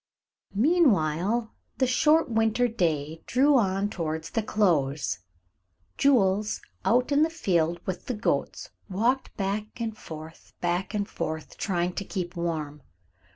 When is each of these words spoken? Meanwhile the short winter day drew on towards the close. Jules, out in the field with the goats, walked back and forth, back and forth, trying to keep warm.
Meanwhile 0.55 1.53
the 1.77 1.85
short 1.85 2.27
winter 2.27 2.67
day 2.67 3.21
drew 3.27 3.55
on 3.55 3.87
towards 3.87 4.31
the 4.31 4.41
close. 4.41 5.19
Jules, 5.95 6.59
out 6.83 7.11
in 7.11 7.21
the 7.21 7.29
field 7.29 7.79
with 7.85 8.07
the 8.07 8.15
goats, 8.15 8.71
walked 8.89 9.37
back 9.37 9.79
and 9.79 9.95
forth, 9.95 10.53
back 10.59 10.95
and 10.95 11.07
forth, 11.07 11.55
trying 11.55 11.93
to 11.93 12.03
keep 12.03 12.35
warm. 12.35 12.81